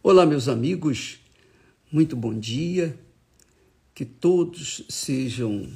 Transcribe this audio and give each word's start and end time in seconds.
Olá, 0.00 0.24
meus 0.24 0.46
amigos, 0.46 1.18
muito 1.90 2.14
bom 2.14 2.32
dia, 2.32 2.96
que 3.92 4.04
todos 4.04 4.84
sejam 4.88 5.68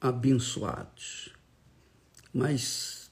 abençoados. 0.00 1.30
Mas, 2.32 3.10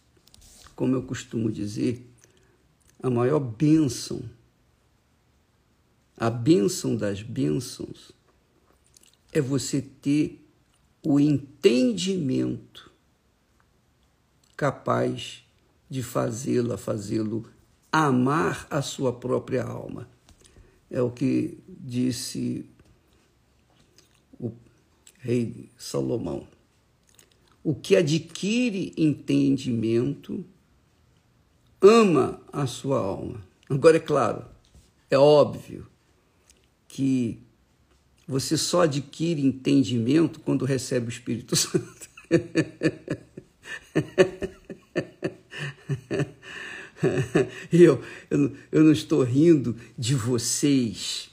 como 0.77 0.95
eu 0.95 1.03
costumo 1.03 1.51
dizer, 1.51 2.09
a 3.03 3.11
maior 3.11 3.41
bênção, 3.41 4.23
a 6.17 6.31
bênção 6.31 6.97
das 6.97 7.21
bênçãos, 7.21 8.13
é 9.33 9.41
você 9.41 9.83
ter 9.83 10.49
o 11.03 11.19
entendimento 11.19 12.93
capaz 14.57 15.45
de 15.91 16.01
fazê-la, 16.01 16.79
fazê-lo 16.79 17.45
amar 17.91 18.69
a 18.71 18.81
sua 18.81 19.13
própria 19.13 19.65
alma. 19.65 20.14
É 20.95 21.03
o 21.03 21.11
que 21.11 21.59
disse 21.67 22.65
o 24.39 24.53
rei 25.19 25.69
Salomão. 25.77 26.47
O 27.65 27.75
que 27.75 27.97
adquire 27.97 28.95
entendimento 28.97 30.45
ama 31.81 32.41
a 32.53 32.65
sua 32.69 33.01
alma. 33.01 33.45
Agora, 33.69 33.97
é 33.97 34.01
claro, 34.01 34.45
é 35.11 35.19
óbvio 35.19 35.85
que 36.87 37.43
você 38.25 38.57
só 38.57 38.83
adquire 38.83 39.45
entendimento 39.45 40.39
quando 40.39 40.65
recebe 40.65 41.07
o 41.07 41.09
Espírito 41.09 41.57
Santo. 41.59 42.09
eu, 47.73 48.03
eu, 48.31 48.57
eu 48.71 48.85
não 48.85 48.93
estou 48.93 49.23
rindo 49.23 49.77
de 49.97 50.15
vocês, 50.15 51.31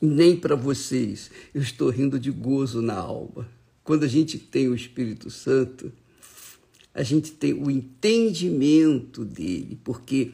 nem 0.00 0.36
para 0.36 0.54
vocês, 0.54 1.30
eu 1.54 1.62
estou 1.62 1.90
rindo 1.90 2.18
de 2.18 2.30
gozo 2.30 2.82
na 2.82 2.94
alma. 2.94 3.48
Quando 3.82 4.04
a 4.04 4.08
gente 4.08 4.38
tem 4.38 4.68
o 4.68 4.74
Espírito 4.74 5.30
Santo, 5.30 5.92
a 6.94 7.02
gente 7.02 7.32
tem 7.32 7.52
o 7.52 7.70
entendimento 7.70 9.24
dele, 9.24 9.78
porque 9.82 10.32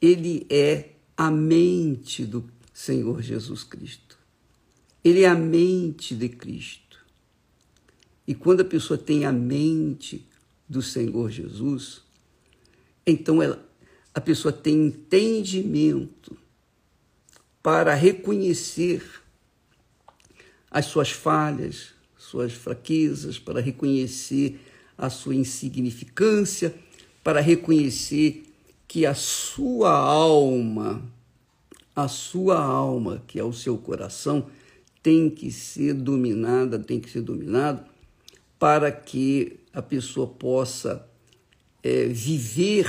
ele 0.00 0.46
é 0.50 0.90
a 1.16 1.30
mente 1.30 2.24
do 2.24 2.44
Senhor 2.72 3.22
Jesus 3.22 3.62
Cristo. 3.62 4.18
Ele 5.02 5.22
é 5.22 5.28
a 5.28 5.34
mente 5.34 6.14
de 6.14 6.28
Cristo. 6.28 6.98
E 8.26 8.34
quando 8.34 8.60
a 8.60 8.64
pessoa 8.64 8.96
tem 8.96 9.26
a 9.26 9.32
mente 9.32 10.26
do 10.68 10.80
Senhor 10.80 11.30
Jesus, 11.30 12.03
então 13.06 13.42
ela, 13.42 13.64
a 14.14 14.20
pessoa 14.20 14.52
tem 14.52 14.86
entendimento 14.86 16.36
para 17.62 17.94
reconhecer 17.94 19.02
as 20.70 20.86
suas 20.86 21.10
falhas, 21.10 21.94
suas 22.16 22.52
fraquezas, 22.52 23.38
para 23.38 23.60
reconhecer 23.60 24.60
a 24.96 25.08
sua 25.10 25.34
insignificância, 25.34 26.74
para 27.22 27.40
reconhecer 27.40 28.44
que 28.86 29.06
a 29.06 29.14
sua 29.14 29.90
alma, 29.90 31.02
a 31.94 32.08
sua 32.08 32.62
alma, 32.62 33.22
que 33.26 33.38
é 33.38 33.44
o 33.44 33.52
seu 33.52 33.78
coração, 33.78 34.46
tem 35.02 35.28
que 35.28 35.50
ser 35.50 35.94
dominada, 35.94 36.78
tem 36.78 36.98
que 36.98 37.10
ser 37.10 37.20
dominado 37.20 37.84
para 38.58 38.90
que 38.90 39.60
a 39.72 39.82
pessoa 39.82 40.26
possa 40.26 41.06
é, 41.84 42.06
viver 42.06 42.88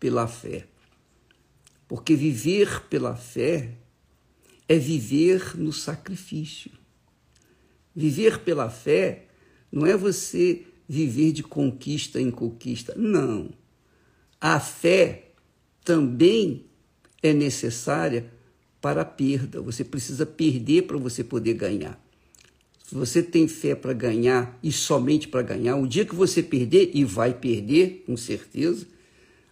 pela 0.00 0.26
fé. 0.26 0.66
Porque 1.86 2.16
viver 2.16 2.80
pela 2.88 3.14
fé 3.14 3.72
é 4.66 4.78
viver 4.78 5.54
no 5.58 5.72
sacrifício. 5.72 6.70
Viver 7.94 8.38
pela 8.40 8.70
fé 8.70 9.26
não 9.70 9.86
é 9.86 9.94
você 9.94 10.64
viver 10.88 11.32
de 11.32 11.42
conquista 11.42 12.18
em 12.18 12.30
conquista. 12.30 12.94
Não. 12.96 13.50
A 14.40 14.58
fé 14.58 15.32
também 15.84 16.66
é 17.22 17.32
necessária 17.34 18.32
para 18.80 19.02
a 19.02 19.04
perda. 19.04 19.60
Você 19.60 19.84
precisa 19.84 20.24
perder 20.24 20.82
para 20.82 20.96
você 20.96 21.22
poder 21.22 21.54
ganhar. 21.54 22.02
Você 22.92 23.22
tem 23.22 23.48
fé 23.48 23.74
para 23.74 23.92
ganhar 23.92 24.58
e 24.62 24.70
somente 24.70 25.26
para 25.26 25.42
ganhar, 25.42 25.76
o 25.76 25.86
dia 25.86 26.04
que 26.04 26.14
você 26.14 26.42
perder, 26.42 26.90
e 26.94 27.04
vai 27.04 27.32
perder, 27.32 28.04
com 28.06 28.16
certeza, 28.16 28.86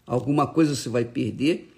alguma 0.06 0.46
coisa 0.46 0.74
você 0.74 0.88
vai 0.88 1.04
perder, 1.04 1.70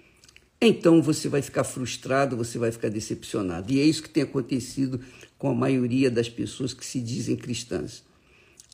então 0.59 1.01
você 1.01 1.29
vai 1.29 1.41
ficar 1.41 1.63
frustrado, 1.63 2.35
você 2.35 2.57
vai 2.57 2.71
ficar 2.71 2.89
decepcionado. 2.89 3.71
E 3.71 3.79
é 3.79 3.83
isso 3.83 4.03
que 4.03 4.09
tem 4.09 4.23
acontecido 4.23 4.99
com 5.37 5.49
a 5.49 5.55
maioria 5.55 6.09
das 6.11 6.27
pessoas 6.27 6.73
que 6.73 6.85
se 6.85 6.99
dizem 6.99 7.35
cristãs. 7.35 8.03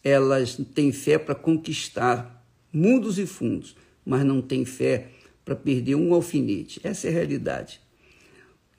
Elas 0.04 0.58
têm 0.74 0.92
fé 0.92 1.18
para 1.18 1.36
conquistar 1.36 2.44
mundos 2.74 3.20
e 3.20 3.26
fundos, 3.26 3.76
mas 4.06 4.26
não 4.26 4.42
têm 4.42 4.66
fé 4.66 5.10
para 5.46 5.56
perder 5.56 5.96
um 5.96 6.14
alfinete. 6.14 6.80
Essa 6.84 7.08
é 7.08 7.10
a 7.10 7.14
realidade. 7.14 7.80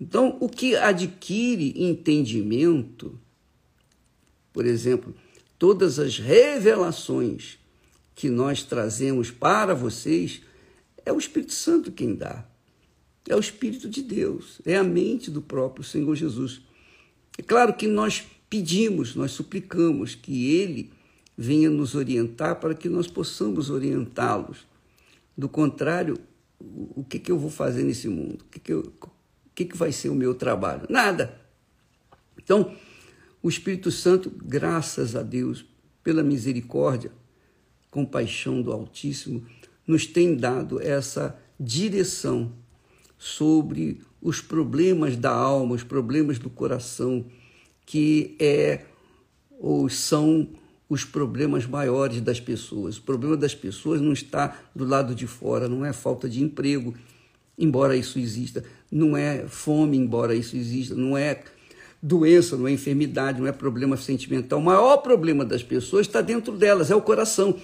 Então, 0.00 0.36
o 0.40 0.48
que 0.48 0.74
adquire 0.74 1.74
entendimento 1.76 3.20
por 4.52 4.66
exemplo, 4.66 5.14
todas 5.58 5.98
as 5.98 6.18
revelações 6.18 7.58
que 8.14 8.28
nós 8.28 8.62
trazemos 8.62 9.30
para 9.30 9.74
vocês 9.74 10.42
é 11.04 11.12
o 11.12 11.18
Espírito 11.18 11.52
Santo 11.52 11.90
quem 11.90 12.14
dá. 12.14 12.46
É 13.28 13.36
o 13.36 13.40
Espírito 13.40 13.88
de 13.88 14.02
Deus, 14.02 14.60
é 14.66 14.76
a 14.76 14.82
mente 14.82 15.30
do 15.30 15.40
próprio 15.40 15.84
Senhor 15.84 16.14
Jesus. 16.14 16.60
É 17.38 17.42
claro 17.42 17.74
que 17.74 17.86
nós 17.86 18.24
pedimos, 18.50 19.14
nós 19.14 19.30
suplicamos 19.30 20.14
que 20.14 20.50
Ele 20.54 20.92
venha 21.36 21.70
nos 21.70 21.94
orientar 21.94 22.60
para 22.60 22.74
que 22.74 22.88
nós 22.88 23.06
possamos 23.06 23.70
orientá-los. 23.70 24.66
Do 25.36 25.48
contrário, 25.48 26.18
o 26.60 27.04
que, 27.04 27.18
que 27.18 27.32
eu 27.32 27.38
vou 27.38 27.50
fazer 27.50 27.82
nesse 27.84 28.08
mundo? 28.08 28.42
O 28.42 28.50
que, 28.50 28.60
que, 28.60 28.72
eu, 28.72 28.80
o 28.80 29.10
que, 29.54 29.64
que 29.64 29.76
vai 29.76 29.92
ser 29.92 30.08
o 30.08 30.14
meu 30.14 30.34
trabalho? 30.34 30.82
Nada. 30.88 31.40
Então, 32.36 32.76
o 33.42 33.48
Espírito 33.48 33.90
Santo, 33.90 34.30
graças 34.44 35.16
a 35.16 35.22
Deus, 35.22 35.64
pela 36.04 36.22
misericórdia, 36.22 37.10
compaixão 37.90 38.62
do 38.62 38.72
Altíssimo, 38.72 39.44
nos 39.86 40.06
tem 40.06 40.36
dado 40.36 40.80
essa 40.80 41.36
direção 41.58 42.52
sobre 43.18 44.00
os 44.20 44.40
problemas 44.40 45.16
da 45.16 45.32
alma, 45.32 45.74
os 45.74 45.82
problemas 45.82 46.38
do 46.38 46.48
coração, 46.48 47.26
que 47.84 48.36
é 48.38 48.84
ou 49.58 49.88
são 49.88 50.48
os 50.88 51.04
problemas 51.04 51.66
maiores 51.66 52.20
das 52.20 52.40
pessoas. 52.40 52.98
O 52.98 53.02
problema 53.02 53.36
das 53.36 53.54
pessoas 53.54 54.00
não 54.00 54.12
está 54.12 54.60
do 54.74 54.84
lado 54.84 55.14
de 55.14 55.26
fora, 55.26 55.68
não 55.68 55.84
é 55.84 55.92
falta 55.92 56.28
de 56.28 56.42
emprego, 56.42 56.94
embora 57.58 57.96
isso 57.96 58.18
exista, 58.18 58.64
não 58.90 59.16
é 59.16 59.46
fome, 59.48 59.96
embora 59.96 60.34
isso 60.34 60.56
exista, 60.56 60.94
não 60.94 61.16
é 61.16 61.42
doença, 62.02 62.56
não 62.56 62.66
é 62.66 62.72
enfermidade, 62.72 63.40
não 63.40 63.46
é 63.46 63.52
problema 63.52 63.96
sentimental. 63.96 64.58
O 64.58 64.62
maior 64.62 64.96
problema 64.98 65.44
das 65.44 65.62
pessoas 65.62 66.06
está 66.06 66.20
dentro 66.20 66.56
delas, 66.56 66.90
é 66.90 66.96
o 66.96 67.00
coração. 67.00 67.56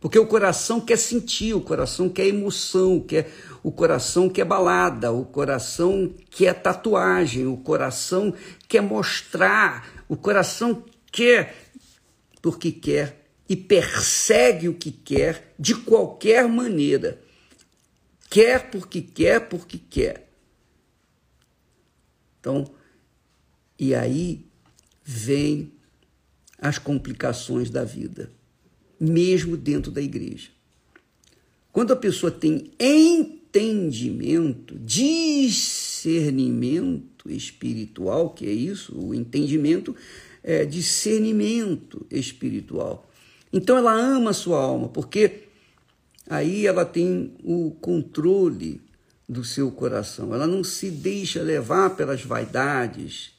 Porque 0.00 0.18
o 0.18 0.26
coração 0.26 0.80
quer 0.80 0.98
sentir, 0.98 1.54
o 1.54 1.60
coração 1.60 2.08
quer 2.08 2.26
emoção, 2.26 3.00
quer, 3.00 3.30
o 3.62 3.72
coração 3.72 4.28
quer 4.28 4.44
balada, 4.44 5.12
o 5.12 5.24
coração 5.24 6.12
quer 6.30 6.54
tatuagem, 6.54 7.46
o 7.46 7.56
coração 7.56 8.34
quer 8.68 8.82
mostrar, 8.82 10.04
o 10.08 10.16
coração 10.16 10.84
quer 11.10 11.54
porque 12.42 12.70
quer 12.70 13.26
e 13.48 13.56
persegue 13.56 14.68
o 14.68 14.74
que 14.74 14.90
quer 14.90 15.54
de 15.58 15.74
qualquer 15.74 16.46
maneira. 16.48 17.20
Quer 18.28 18.70
porque 18.70 19.00
quer, 19.00 19.48
porque 19.48 19.78
quer. 19.78 20.28
Então, 22.38 22.64
e 23.78 23.94
aí 23.94 24.44
vem 25.04 25.70
as 26.58 26.78
complicações 26.78 27.68
da 27.70 27.84
vida, 27.84 28.32
mesmo 28.98 29.54
dentro 29.56 29.90
da 29.90 30.00
igreja. 30.00 30.48
Quando 31.72 31.92
a 31.92 31.96
pessoa 31.96 32.32
tem 32.32 32.70
entendimento, 32.80 34.78
discernimento 34.78 37.30
espiritual, 37.30 38.30
que 38.30 38.46
é 38.46 38.52
isso, 38.52 38.98
o 38.98 39.14
entendimento 39.14 39.94
é 40.42 40.64
discernimento 40.64 42.06
espiritual. 42.10 43.06
Então 43.52 43.76
ela 43.76 43.92
ama 43.92 44.30
a 44.30 44.34
sua 44.34 44.58
alma, 44.58 44.88
porque 44.88 45.42
aí 46.28 46.66
ela 46.66 46.84
tem 46.84 47.32
o 47.44 47.70
controle 47.80 48.80
do 49.28 49.44
seu 49.44 49.70
coração. 49.70 50.32
Ela 50.32 50.46
não 50.46 50.64
se 50.64 50.90
deixa 50.90 51.42
levar 51.42 51.96
pelas 51.96 52.22
vaidades, 52.22 53.35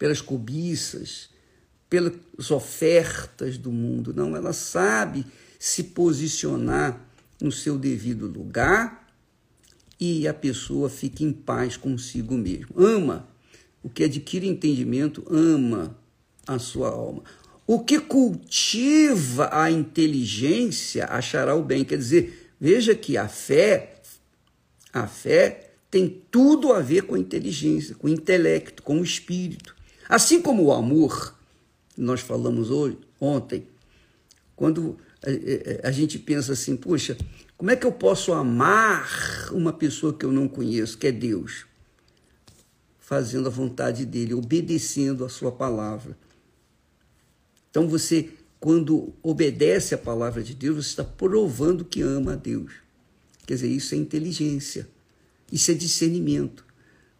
pelas 0.00 0.22
cobiças, 0.22 1.28
pelas 1.90 2.50
ofertas 2.50 3.58
do 3.58 3.70
mundo. 3.70 4.14
Não, 4.14 4.34
ela 4.34 4.54
sabe 4.54 5.26
se 5.58 5.84
posicionar 5.84 6.98
no 7.38 7.52
seu 7.52 7.78
devido 7.78 8.26
lugar 8.26 9.06
e 10.00 10.26
a 10.26 10.32
pessoa 10.32 10.88
fica 10.88 11.22
em 11.22 11.30
paz 11.30 11.76
consigo 11.76 12.34
mesmo. 12.34 12.68
Ama. 12.74 13.28
O 13.82 13.90
que 13.90 14.04
adquire 14.04 14.48
entendimento 14.48 15.22
ama 15.30 15.94
a 16.46 16.58
sua 16.58 16.88
alma. 16.88 17.22
O 17.66 17.80
que 17.80 18.00
cultiva 18.00 19.50
a 19.52 19.70
inteligência 19.70 21.04
achará 21.04 21.54
o 21.54 21.62
bem. 21.62 21.84
Quer 21.84 21.98
dizer, 21.98 22.50
veja 22.58 22.94
que 22.94 23.18
a 23.18 23.28
fé, 23.28 24.00
a 24.94 25.06
fé 25.06 25.72
tem 25.90 26.22
tudo 26.30 26.72
a 26.72 26.80
ver 26.80 27.02
com 27.02 27.16
a 27.16 27.18
inteligência, 27.18 27.94
com 27.94 28.06
o 28.06 28.10
intelecto, 28.10 28.82
com 28.82 28.98
o 28.98 29.04
espírito. 29.04 29.78
Assim 30.10 30.42
como 30.42 30.64
o 30.64 30.72
amor, 30.72 31.38
nós 31.96 32.20
falamos 32.20 32.68
hoje, 32.68 32.98
ontem, 33.20 33.68
quando 34.56 34.98
a, 35.22 35.86
a 35.86 35.92
gente 35.92 36.18
pensa 36.18 36.52
assim, 36.52 36.76
puxa, 36.76 37.16
como 37.56 37.70
é 37.70 37.76
que 37.76 37.86
eu 37.86 37.92
posso 37.92 38.32
amar 38.32 39.08
uma 39.52 39.72
pessoa 39.72 40.12
que 40.12 40.24
eu 40.24 40.32
não 40.32 40.48
conheço, 40.48 40.98
que 40.98 41.06
é 41.06 41.12
Deus? 41.12 41.64
Fazendo 42.98 43.46
a 43.46 43.50
vontade 43.52 44.04
dele, 44.04 44.34
obedecendo 44.34 45.24
a 45.24 45.28
sua 45.28 45.52
palavra. 45.52 46.18
Então 47.70 47.86
você, 47.86 48.30
quando 48.58 49.14
obedece 49.22 49.94
a 49.94 49.98
palavra 49.98 50.42
de 50.42 50.56
Deus, 50.56 50.86
você 50.86 50.90
está 50.90 51.04
provando 51.04 51.84
que 51.84 52.02
ama 52.02 52.32
a 52.32 52.36
Deus. 52.36 52.72
Quer 53.46 53.54
dizer, 53.54 53.68
isso 53.68 53.94
é 53.94 53.98
inteligência, 53.98 54.88
isso 55.52 55.70
é 55.70 55.74
discernimento. 55.74 56.64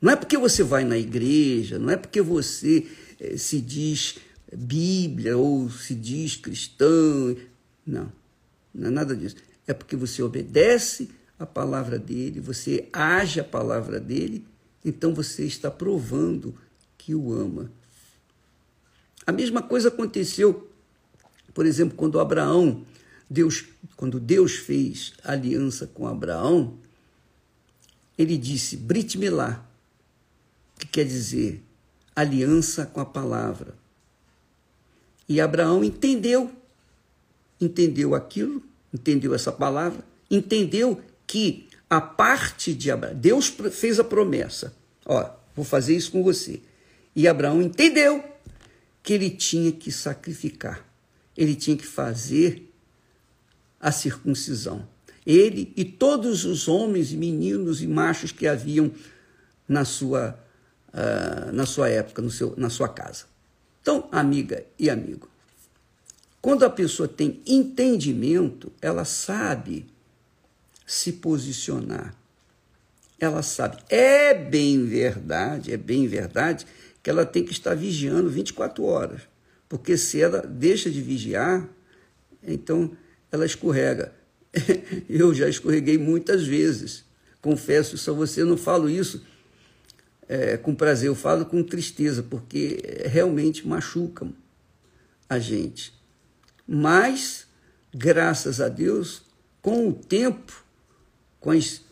Não 0.01 0.13
é 0.13 0.17
porque 0.17 0.39
você 0.39 0.63
vai 0.63 0.85
na 0.85 0.97
igreja, 0.97 1.79
não 1.79 1.91
é 1.91 1.97
porque 1.97 2.23
você 2.23 2.87
eh, 3.21 3.37
se 3.37 3.61
diz 3.61 4.19
Bíblia 4.53 5.37
ou 5.37 5.69
se 5.71 5.95
diz 5.95 6.37
cristão. 6.37 7.37
Não, 7.87 8.11
não 8.75 8.89
é 8.89 8.91
nada 8.91 9.15
disso. 9.15 9.37
É 9.67 9.75
porque 9.75 9.97
você 9.97 10.23
obedece 10.23 11.11
a 11.39 11.47
palavra 11.47 11.99
dele, 11.99 12.41
você 12.41 12.89
age 12.93 13.41
a 13.41 13.45
palavra 13.45 14.01
dele, 14.01 14.45
então 14.85 15.15
você 15.15 15.45
está 15.45 15.71
provando 15.71 16.55
que 16.99 17.15
o 17.15 17.33
ama. 17.33 17.71
A 19.27 19.33
mesma 19.33 19.63
coisa 19.63 19.89
aconteceu, 19.89 20.71
por 21.55 21.65
exemplo, 21.65 21.97
quando 21.97 22.21
Abraão, 22.21 22.85
Deus, 23.29 23.65
quando 23.97 24.19
Deus 24.19 24.57
fez 24.57 25.13
aliança 25.23 25.87
com 25.87 26.07
Abraão, 26.07 26.79
ele 28.19 28.37
disse 28.37 28.77
Brit 28.77 29.17
Milá, 29.17 29.70
que 30.81 30.87
quer 30.87 31.05
dizer 31.05 31.63
aliança 32.15 32.87
com 32.87 33.01
a 33.01 33.05
palavra. 33.05 33.75
E 35.29 35.41
Abraão 35.41 35.85
entendeu, 35.85 36.51
entendeu 37.61 38.15
aquilo, 38.15 38.63
entendeu 38.93 39.35
essa 39.35 39.53
palavra, 39.53 40.05
entendeu 40.31 41.01
que 41.27 41.69
a 41.89 42.01
parte 42.01 42.75
de 42.75 42.91
Abraão, 42.91 43.15
Deus 43.15 43.55
fez 43.73 44.01
a 44.01 44.05
promessa, 44.05 44.75
ó, 45.05 45.31
vou 45.55 45.65
fazer 45.65 45.97
isso 45.97 46.13
com 46.13 46.23
você. 46.23 46.61
E 47.15 47.29
Abraão 47.29 47.63
entendeu 47.63 48.25
que 49.03 49.13
ele 49.13 49.31
tinha 49.31 49.71
que 49.73 49.93
sacrificar, 49.93 50.85
ele 51.37 51.55
tinha 51.55 51.77
que 51.77 51.87
fazer 51.87 52.73
a 53.81 53.93
circuncisão. 53.93 54.87
Ele 55.25 55.73
e 55.77 55.85
todos 55.85 56.45
os 56.45 56.67
homens 56.67 57.13
meninos 57.13 57.83
e 57.83 57.87
machos 57.87 58.33
que 58.33 58.47
haviam 58.47 58.91
na 59.69 59.85
sua, 59.85 60.39
uh, 60.93 61.53
na 61.53 61.67
sua 61.67 61.89
época, 61.89 62.23
no 62.23 62.31
seu, 62.31 62.55
na 62.57 62.71
sua 62.71 62.89
casa. 62.89 63.25
Então, 63.83 64.09
amiga 64.13 64.65
e 64.79 64.91
amigo, 64.91 65.29
quando 66.41 66.65
a 66.65 66.71
pessoa 66.71 67.09
tem 67.09 67.41
entendimento, 67.47 68.73
ela 68.81 69.05
sabe 69.05 69.87
se 70.87 71.13
posicionar. 71.13 72.15
Ela 73.19 73.43
sabe. 73.43 73.77
É 73.89 74.33
bem 74.33 74.85
verdade, 74.85 75.73
é 75.73 75.77
bem 75.77 76.07
verdade 76.07 76.67
que 77.03 77.11
ela 77.11 77.27
tem 77.27 77.45
que 77.45 77.53
estar 77.53 77.75
vigiando 77.75 78.31
24 78.31 78.85
horas. 78.85 79.23
Porque 79.69 79.97
se 79.97 80.21
ela 80.21 80.41
deixa 80.41 80.91
de 80.91 81.01
vigiar, 81.01 81.69
então 82.43 82.91
ela 83.31 83.47
escorrega. 83.47 84.13
Eu 85.09 85.33
já 85.33 85.49
escorreguei 85.49 85.97
muitas 85.99 86.47
vezes. 86.47 87.05
Confesso 87.41 88.11
a 88.11 88.15
você, 88.15 88.45
não 88.45 88.57
falo 88.57 88.89
isso 88.89 89.25
é, 90.31 90.57
com 90.57 90.73
prazer, 90.73 91.09
eu 91.09 91.15
falo 91.17 91.45
com 91.45 91.61
tristeza, 91.61 92.23
porque 92.23 92.81
realmente 93.05 93.67
machuca 93.67 94.29
a 95.29 95.41
gente. 95.41 95.93
Mas, 96.65 97.49
graças 97.93 98.61
a 98.61 98.69
Deus, 98.69 99.23
com 99.61 99.89
o 99.89 99.93
tempo, 99.93 100.65
com, 101.41 101.51
as, 101.51 101.83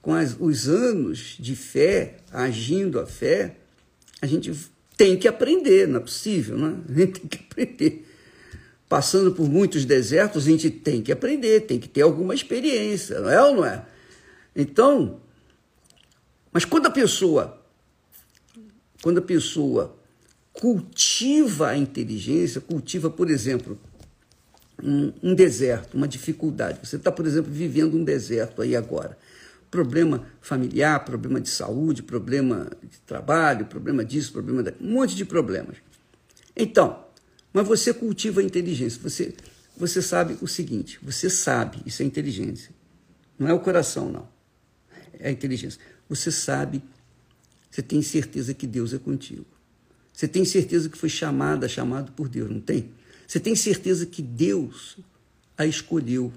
com 0.00 0.14
as, 0.14 0.36
os 0.38 0.68
anos 0.68 1.36
de 1.40 1.56
fé, 1.56 2.18
agindo 2.30 3.00
a 3.00 3.06
fé, 3.06 3.56
a 4.20 4.26
gente 4.28 4.52
tem 4.96 5.16
que 5.16 5.26
aprender, 5.26 5.88
não 5.88 5.96
é 5.96 6.02
possível, 6.04 6.56
né? 6.56 6.80
A 6.88 6.92
gente 7.00 7.18
tem 7.18 7.28
que 7.28 7.38
aprender. 7.50 8.08
Passando 8.88 9.32
por 9.32 9.48
muitos 9.48 9.84
desertos, 9.84 10.46
a 10.46 10.50
gente 10.50 10.70
tem 10.70 11.02
que 11.02 11.10
aprender, 11.10 11.62
tem 11.62 11.80
que 11.80 11.88
ter 11.88 12.02
alguma 12.02 12.32
experiência, 12.32 13.18
não 13.18 13.28
é 13.28 13.42
ou 13.42 13.56
não 13.56 13.64
é? 13.64 13.84
Então, 14.54 15.20
mas 16.52 16.64
quando 16.64 16.86
a 16.86 16.90
pessoa, 16.90 17.60
quando 19.02 19.18
a 19.18 19.22
pessoa 19.22 19.96
cultiva 20.52 21.68
a 21.68 21.76
inteligência, 21.76 22.60
cultiva, 22.60 23.10
por 23.10 23.30
exemplo, 23.30 23.78
um, 24.82 25.12
um 25.22 25.34
deserto, 25.34 25.94
uma 25.94 26.08
dificuldade. 26.08 26.78
Você 26.86 26.96
está, 26.96 27.10
por 27.12 27.26
exemplo, 27.26 27.50
vivendo 27.52 27.96
um 27.96 28.04
deserto 28.04 28.62
aí 28.62 28.74
agora 28.76 29.18
problema 29.72 30.26
familiar, 30.42 31.02
problema 31.02 31.40
de 31.40 31.48
saúde, 31.48 32.02
problema 32.02 32.70
de 32.82 32.98
trabalho, 33.06 33.64
problema 33.64 34.04
disso, 34.04 34.30
problema 34.30 34.62
daquilo, 34.62 34.86
um 34.86 34.92
monte 34.92 35.16
de 35.16 35.24
problemas. 35.24 35.78
Então, 36.54 37.02
mas 37.54 37.66
você 37.66 37.94
cultiva 37.94 38.42
a 38.42 38.44
inteligência. 38.44 39.00
Você, 39.02 39.34
você 39.74 40.02
sabe 40.02 40.36
o 40.42 40.46
seguinte: 40.46 40.98
você 41.02 41.30
sabe, 41.30 41.78
isso 41.86 42.02
é 42.02 42.04
inteligência. 42.04 42.70
Não 43.38 43.48
é 43.48 43.54
o 43.54 43.60
coração, 43.60 44.12
não. 44.12 44.28
É 45.18 45.28
a 45.28 45.32
inteligência. 45.32 45.80
Você 46.06 46.30
sabe, 46.30 46.82
você 47.72 47.80
tem 47.80 48.02
certeza 48.02 48.52
que 48.52 48.66
Deus 48.66 48.92
é 48.92 48.98
contigo. 48.98 49.46
Você 50.12 50.28
tem 50.28 50.44
certeza 50.44 50.90
que 50.90 50.98
foi 50.98 51.08
chamada, 51.08 51.66
chamado 51.66 52.12
por 52.12 52.28
Deus, 52.28 52.50
não 52.50 52.60
tem? 52.60 52.90
Você 53.26 53.40
tem 53.40 53.56
certeza 53.56 54.04
que 54.04 54.20
Deus 54.20 54.98
a 55.56 55.64
escolheu, 55.64 56.30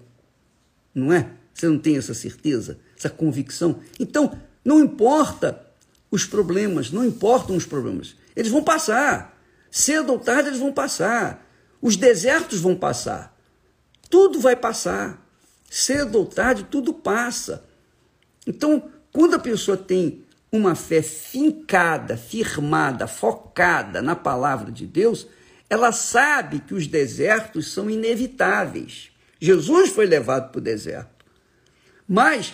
não 0.93 1.11
é? 1.11 1.29
Você 1.53 1.67
não 1.67 1.77
tem 1.77 1.97
essa 1.97 2.13
certeza, 2.13 2.79
essa 2.97 3.09
convicção? 3.09 3.81
Então, 3.99 4.39
não 4.63 4.79
importa 4.79 5.61
os 6.09 6.25
problemas, 6.25 6.89
não 6.89 7.03
importam 7.03 7.57
os 7.57 7.65
problemas. 7.65 8.15
Eles 8.33 8.51
vão 8.51 8.63
passar. 8.63 9.37
Cedo 9.69 10.13
ou 10.13 10.19
tarde 10.19 10.47
eles 10.47 10.59
vão 10.59 10.71
passar. 10.71 11.45
Os 11.81 11.97
desertos 11.97 12.61
vão 12.61 12.77
passar. 12.77 13.37
Tudo 14.09 14.39
vai 14.39 14.55
passar. 14.55 15.21
Cedo 15.69 16.17
ou 16.17 16.25
tarde 16.25 16.63
tudo 16.71 16.93
passa. 16.93 17.65
Então, 18.47 18.89
quando 19.11 19.33
a 19.33 19.39
pessoa 19.39 19.75
tem 19.75 20.24
uma 20.55 20.75
fé 20.75 21.01
fincada, 21.01 22.17
firmada, 22.17 23.07
focada 23.07 24.01
na 24.01 24.15
palavra 24.15 24.71
de 24.71 24.87
Deus, 24.87 25.27
ela 25.69 25.91
sabe 25.91 26.59
que 26.59 26.73
os 26.73 26.87
desertos 26.87 27.71
são 27.71 27.89
inevitáveis. 27.89 29.11
Jesus 29.39 29.89
foi 29.89 30.05
levado 30.05 30.51
para 30.51 30.59
o 30.59 30.63
deserto. 30.63 31.25
Mas, 32.07 32.53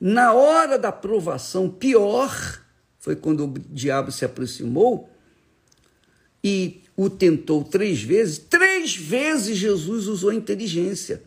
na 0.00 0.32
hora 0.32 0.78
da 0.78 0.92
provação, 0.92 1.68
pior 1.68 2.60
foi 2.98 3.14
quando 3.14 3.44
o 3.44 3.54
diabo 3.70 4.10
se 4.10 4.24
aproximou 4.24 5.08
e 6.42 6.82
o 6.96 7.10
tentou 7.10 7.62
três 7.62 8.02
vezes. 8.02 8.38
Três 8.38 8.96
vezes 8.96 9.56
Jesus 9.56 10.06
usou 10.06 10.32
inteligência. 10.32 11.22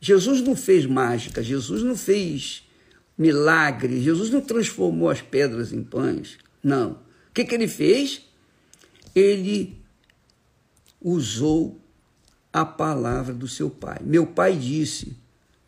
Jesus 0.00 0.40
não 0.40 0.54
fez 0.54 0.84
mágica, 0.84 1.42
Jesus 1.42 1.82
não 1.82 1.96
fez 1.96 2.66
milagre, 3.16 4.00
Jesus 4.00 4.30
não 4.30 4.40
transformou 4.40 5.08
as 5.08 5.22
pedras 5.22 5.72
em 5.72 5.82
pães. 5.82 6.38
Não. 6.62 6.92
O 7.30 7.34
que, 7.34 7.44
que 7.44 7.54
ele 7.54 7.68
fez? 7.68 8.22
Ele 9.14 9.76
usou 11.00 11.80
a 12.52 12.64
palavra 12.64 13.32
do 13.32 13.48
seu 13.48 13.70
pai. 13.70 13.98
Meu 14.02 14.26
pai 14.26 14.56
disse: 14.56 15.16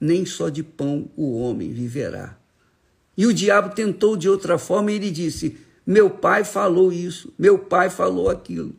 nem 0.01 0.25
só 0.25 0.49
de 0.49 0.63
pão 0.63 1.11
o 1.17 1.39
homem 1.39 1.73
viverá. 1.73 2.37
E 3.17 3.27
o 3.27 3.35
diabo 3.35 3.75
tentou 3.75 4.17
de 4.17 4.29
outra 4.29 4.59
forma 4.59 4.93
e 4.93 4.95
ele 4.95 5.11
disse: 5.11 5.59
Meu 5.87 6.09
pai 6.09 6.45
falou 6.45 6.93
isso, 6.93 7.33
meu 7.39 7.59
pai 7.59 7.91
falou 7.91 8.31
aquilo. 8.31 8.75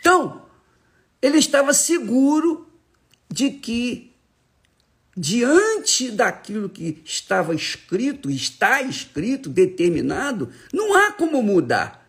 Então, 0.00 0.42
ele 1.22 1.38
estava 1.38 1.72
seguro 1.72 2.66
de 3.30 3.50
que, 3.50 4.12
diante 5.16 6.10
daquilo 6.10 6.68
que 6.68 7.00
estava 7.04 7.54
escrito, 7.54 8.30
está 8.30 8.82
escrito, 8.82 9.48
determinado, 9.48 10.50
não 10.72 10.94
há 10.94 11.12
como 11.12 11.42
mudar. 11.42 12.04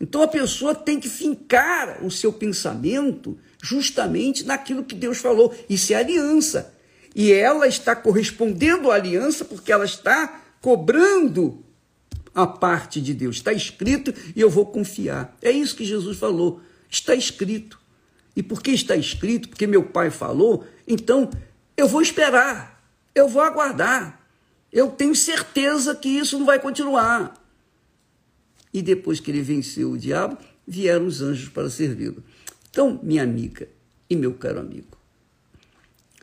Então 0.00 0.22
a 0.22 0.28
pessoa 0.28 0.74
tem 0.74 0.98
que 0.98 1.08
fincar 1.08 2.04
o 2.04 2.10
seu 2.10 2.32
pensamento 2.32 3.38
justamente 3.62 4.44
naquilo 4.44 4.84
que 4.84 4.94
Deus 4.94 5.18
falou. 5.18 5.54
Isso 5.68 5.92
é 5.92 5.96
aliança. 5.96 6.74
E 7.14 7.32
ela 7.32 7.66
está 7.68 7.94
correspondendo 7.94 8.90
à 8.90 8.96
aliança 8.96 9.44
porque 9.44 9.72
ela 9.72 9.84
está 9.84 10.42
cobrando 10.60 11.64
a 12.34 12.46
parte 12.46 13.00
de 13.00 13.14
Deus. 13.14 13.36
Está 13.36 13.52
escrito 13.52 14.12
e 14.34 14.40
eu 14.40 14.50
vou 14.50 14.66
confiar. 14.66 15.36
É 15.40 15.50
isso 15.50 15.76
que 15.76 15.84
Jesus 15.84 16.18
falou. 16.18 16.60
Está 16.90 17.14
escrito. 17.14 17.78
E 18.36 18.42
porque 18.42 18.72
está 18.72 18.96
escrito, 18.96 19.48
porque 19.48 19.66
meu 19.66 19.84
pai 19.84 20.10
falou, 20.10 20.66
então 20.88 21.30
eu 21.76 21.88
vou 21.88 22.02
esperar, 22.02 22.82
eu 23.14 23.28
vou 23.28 23.42
aguardar. 23.42 24.20
Eu 24.72 24.90
tenho 24.90 25.14
certeza 25.14 25.94
que 25.94 26.08
isso 26.08 26.38
não 26.38 26.46
vai 26.46 26.58
continuar. 26.58 27.40
E 28.72 28.82
depois 28.82 29.20
que 29.20 29.30
ele 29.30 29.40
venceu 29.40 29.92
o 29.92 29.98
diabo, 29.98 30.36
vieram 30.66 31.06
os 31.06 31.22
anjos 31.22 31.48
para 31.48 31.70
servi-lo. 31.70 32.22
Então, 32.70 32.98
minha 33.02 33.22
amiga 33.22 33.68
e 34.10 34.16
meu 34.16 34.34
caro 34.34 34.58
amigo, 34.58 34.98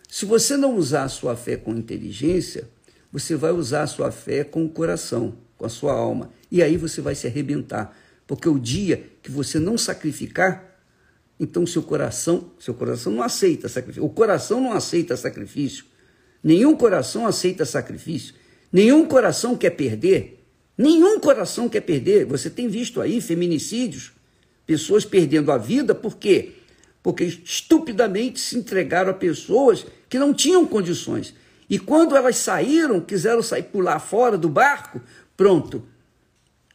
se 0.09 0.25
você 0.25 0.57
não 0.57 0.75
usar 0.75 1.03
a 1.03 1.09
sua 1.09 1.37
fé 1.37 1.55
com 1.55 1.73
inteligência, 1.73 2.69
você 3.09 3.35
vai 3.35 3.51
usar 3.51 3.83
a 3.83 3.87
sua 3.87 4.11
fé 4.11 4.43
com 4.43 4.65
o 4.65 4.69
coração, 4.69 5.37
com 5.57 5.65
a 5.65 5.69
sua 5.69 5.93
alma. 5.93 6.29
E 6.51 6.61
aí 6.61 6.75
você 6.75 6.99
vai 6.99 7.15
se 7.15 7.27
arrebentar. 7.27 7.97
Porque 8.27 8.49
o 8.49 8.59
dia 8.59 9.09
que 9.21 9.31
você 9.31 9.59
não 9.59 9.77
sacrificar, 9.77 10.70
então 11.41 11.65
seu 11.65 11.81
coração, 11.81 12.51
seu 12.59 12.71
coração 12.71 13.11
não 13.11 13.23
aceita 13.23 13.67
sacrifício. 13.67 14.05
O 14.05 14.09
coração 14.09 14.61
não 14.61 14.73
aceita 14.73 15.17
sacrifício. 15.17 15.85
Nenhum 16.43 16.75
coração 16.75 17.25
aceita 17.25 17.65
sacrifício. 17.65 18.35
Nenhum 18.71 19.07
coração 19.07 19.57
quer 19.57 19.71
perder. 19.71 20.45
Nenhum 20.77 21.19
coração 21.19 21.67
quer 21.67 21.81
perder. 21.81 22.25
Você 22.25 22.47
tem 22.47 22.67
visto 22.67 23.01
aí 23.01 23.19
feminicídios, 23.19 24.11
pessoas 24.67 25.03
perdendo 25.03 25.51
a 25.51 25.57
vida, 25.57 25.95
por 25.95 26.17
quê? 26.17 26.51
Porque 27.01 27.23
estupidamente 27.23 28.39
se 28.39 28.55
entregaram 28.55 29.09
a 29.09 29.15
pessoas 29.15 29.83
que 30.07 30.19
não 30.19 30.35
tinham 30.35 30.63
condições. 30.63 31.33
E 31.67 31.79
quando 31.79 32.15
elas 32.15 32.35
saíram, 32.35 33.01
quiseram 33.01 33.41
sair 33.41 33.63
pular 33.63 33.97
fora 33.97 34.37
do 34.37 34.47
barco, 34.47 35.01
pronto. 35.35 35.83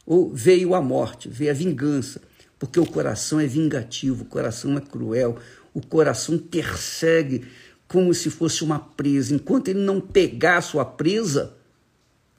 Ou 0.05 0.29
veio 0.29 0.75
a 0.75 0.81
morte, 0.81 1.29
veio 1.29 1.51
a 1.51 1.53
vingança 1.53 2.21
porque 2.59 2.79
o 2.79 2.85
coração 2.85 3.39
é 3.39 3.45
vingativo, 3.45 4.23
o 4.23 4.27
coração 4.27 4.77
é 4.77 4.81
cruel, 4.81 5.37
o 5.73 5.81
coração 5.81 6.37
persegue 6.37 7.45
como 7.87 8.13
se 8.13 8.29
fosse 8.29 8.63
uma 8.63 8.79
presa. 8.79 9.35
Enquanto 9.35 9.67
ele 9.69 9.79
não 9.79 10.01
pegar 10.01 10.57
a 10.57 10.61
sua 10.61 10.83
presa, 10.83 11.53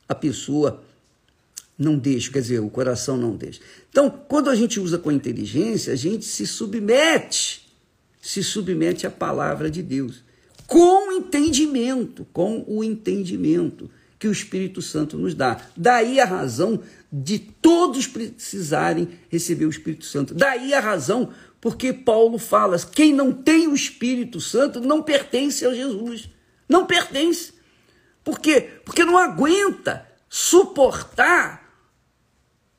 a 0.08 0.14
pessoa 0.14 0.82
não 1.78 1.96
deixa, 1.96 2.32
quer 2.32 2.40
dizer, 2.40 2.58
o 2.58 2.68
coração 2.68 3.16
não 3.16 3.36
deixa. 3.36 3.60
Então, 3.88 4.10
quando 4.10 4.50
a 4.50 4.56
gente 4.56 4.80
usa 4.80 4.98
com 4.98 5.12
inteligência, 5.12 5.92
a 5.92 5.96
gente 5.96 6.24
se 6.24 6.46
submete, 6.46 7.68
se 8.20 8.42
submete 8.42 9.06
à 9.06 9.10
palavra 9.10 9.70
de 9.70 9.82
Deus, 9.82 10.24
com 10.66 11.12
entendimento, 11.12 12.26
com 12.32 12.64
o 12.66 12.82
entendimento 12.82 13.88
que 14.18 14.26
o 14.26 14.32
Espírito 14.32 14.82
Santo 14.82 15.16
nos 15.16 15.34
dá. 15.34 15.60
Daí 15.76 16.20
a 16.20 16.24
razão 16.24 16.80
de 17.10 17.38
todos 17.38 18.06
precisarem 18.06 19.08
receber 19.28 19.66
o 19.66 19.70
Espírito 19.70 20.04
Santo. 20.04 20.34
Daí 20.34 20.74
a 20.74 20.80
razão 20.80 21.32
porque 21.60 21.92
Paulo 21.92 22.38
fala: 22.38 22.78
quem 22.78 23.12
não 23.12 23.32
tem 23.32 23.68
o 23.68 23.74
Espírito 23.74 24.40
Santo 24.40 24.80
não 24.80 25.02
pertence 25.02 25.64
a 25.64 25.74
Jesus. 25.74 26.28
Não 26.68 26.86
pertence. 26.86 27.52
Por 28.22 28.38
quê? 28.38 28.68
Porque 28.84 29.04
não 29.04 29.16
aguenta 29.16 30.06
suportar 30.28 31.66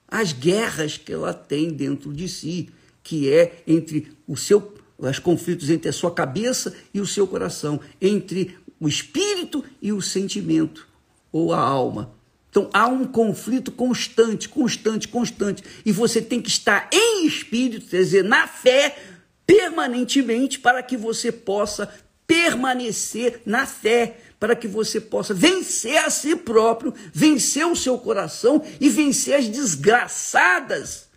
as 0.07 0.31
guerras 0.31 0.97
que 0.97 1.11
ela 1.11 1.33
tem 1.33 1.71
dentro 1.71 2.13
de 2.13 2.27
si, 2.27 2.69
que 3.01 3.31
é 3.31 3.63
entre 3.65 4.11
o 4.27 4.35
seu 4.35 4.77
os 4.97 5.17
conflitos 5.17 5.69
entre 5.69 5.87
a 5.87 5.93
sua 5.93 6.11
cabeça 6.11 6.75
e 6.93 6.99
o 6.99 7.07
seu 7.07 7.25
coração, 7.25 7.79
entre 8.01 8.57
o 8.81 8.87
espírito 8.87 9.63
e 9.81 9.93
o 9.93 10.01
sentimento 10.01 10.88
ou 11.31 11.53
a 11.53 11.59
alma. 11.59 12.13
Então 12.49 12.69
há 12.73 12.87
um 12.87 13.05
conflito 13.05 13.71
constante, 13.71 14.49
constante, 14.49 15.07
constante. 15.07 15.63
E 15.85 15.91
você 15.91 16.21
tem 16.21 16.41
que 16.41 16.49
estar 16.49 16.89
em 16.91 17.25
espírito, 17.25 17.87
quer 17.87 17.97
dizer, 17.97 18.23
na 18.23 18.47
fé, 18.47 18.97
permanentemente, 19.45 20.59
para 20.59 20.81
que 20.81 20.97
você 20.97 21.31
possa 21.31 21.91
permanecer 22.25 23.41
na 23.45 23.65
fé, 23.65 24.17
para 24.39 24.55
que 24.55 24.67
você 24.67 25.01
possa 25.01 25.33
vencer 25.33 25.97
a 25.97 26.09
si 26.09 26.35
próprio, 26.35 26.93
vencer 27.13 27.65
o 27.65 27.75
seu 27.75 27.97
coração 27.97 28.63
e 28.79 28.89
vencer 28.89 29.35
as 29.35 29.47
desgraçadas 29.47 31.09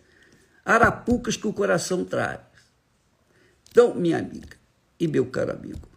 arapucas 0.65 1.37
que 1.37 1.47
o 1.47 1.53
coração 1.53 2.03
traz. 2.03 2.39
Então, 3.69 3.93
minha 3.95 4.17
amiga 4.17 4.57
e 4.99 5.07
meu 5.07 5.25
caro 5.25 5.51
amigo, 5.51 5.87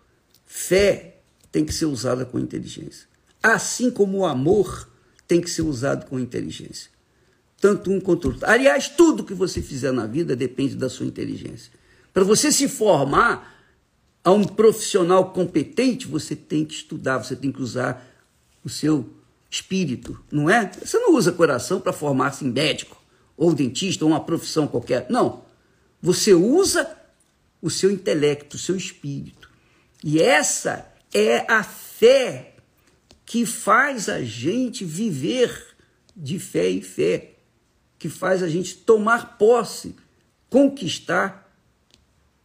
fé 0.44 1.20
tem 1.52 1.64
que 1.64 1.72
ser 1.72 1.86
usada 1.86 2.24
com 2.24 2.38
inteligência. 2.38 3.06
Assim 3.42 3.90
como 3.90 4.18
o 4.18 4.26
amor 4.26 4.88
tem 5.26 5.40
que 5.40 5.50
ser 5.50 5.62
usado 5.62 6.06
com 6.06 6.18
inteligência. 6.18 6.90
Tanto 7.60 7.90
um 7.90 8.00
quanto 8.00 8.26
o 8.26 8.32
outro. 8.32 8.46
Aliás, 8.46 8.88
tudo 8.88 9.24
que 9.24 9.34
você 9.34 9.62
fizer 9.62 9.92
na 9.92 10.06
vida 10.06 10.36
depende 10.36 10.76
da 10.76 10.88
sua 10.88 11.06
inteligência. 11.06 11.72
Para 12.12 12.24
você 12.24 12.52
se 12.52 12.68
formar 12.68 13.54
a 14.22 14.32
um 14.32 14.44
profissional 14.44 15.32
competente, 15.32 16.06
você 16.06 16.34
tem 16.34 16.64
que 16.64 16.74
estudar, 16.74 17.18
você 17.18 17.36
tem 17.36 17.52
que 17.52 17.62
usar 17.62 18.04
o 18.64 18.68
seu 18.68 19.08
espírito, 19.48 20.20
não 20.30 20.50
é? 20.50 20.70
Você 20.84 20.98
não 20.98 21.14
usa 21.14 21.30
coração 21.30 21.80
para 21.80 21.92
formar-se 21.92 22.44
em 22.44 22.50
médico, 22.50 23.00
ou 23.36 23.54
dentista, 23.54 24.04
ou 24.04 24.10
uma 24.10 24.20
profissão 24.20 24.66
qualquer. 24.66 25.06
Não. 25.08 25.44
Você 26.02 26.34
usa 26.34 26.96
o 27.62 27.70
seu 27.70 27.90
intelecto, 27.90 28.56
o 28.56 28.58
seu 28.58 28.76
espírito. 28.76 29.50
E 30.02 30.20
essa 30.20 30.86
é 31.12 31.50
a 31.50 31.62
fé 31.62 32.55
que 33.26 33.44
faz 33.44 34.08
a 34.08 34.22
gente 34.22 34.84
viver 34.84 35.74
de 36.16 36.38
fé 36.38 36.70
em 36.70 36.80
fé, 36.80 37.32
que 37.98 38.08
faz 38.08 38.42
a 38.42 38.48
gente 38.48 38.76
tomar 38.76 39.36
posse, 39.36 39.96
conquistar 40.48 41.52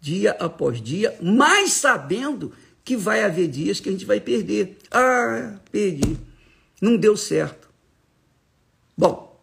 dia 0.02 0.32
após 0.32 0.82
dia, 0.82 1.16
mas 1.22 1.74
sabendo 1.74 2.52
que 2.84 2.98
vai 2.98 3.24
haver 3.24 3.48
dias 3.48 3.80
que 3.80 3.90
a 3.90 3.92
gente 3.92 4.06
vai 4.06 4.20
perder. 4.20 4.80
Ah, 4.90 5.60
perdi. 5.72 6.18
Não 6.82 6.98
deu 6.98 7.16
certo. 7.16 7.70
Bom, 8.98 9.40